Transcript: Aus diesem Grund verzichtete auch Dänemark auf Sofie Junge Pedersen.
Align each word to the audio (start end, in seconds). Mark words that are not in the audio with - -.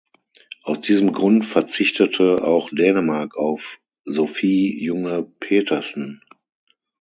Aus 0.63 0.81
diesem 0.81 1.13
Grund 1.13 1.45
verzichtete 1.45 2.43
auch 2.43 2.71
Dänemark 2.71 3.37
auf 3.37 3.79
Sofie 4.03 4.83
Junge 4.83 5.21
Pedersen. 5.39 6.23